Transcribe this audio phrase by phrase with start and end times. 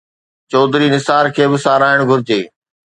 [0.51, 2.41] چوڌري نثار کي به ساراهڻ گهرجي.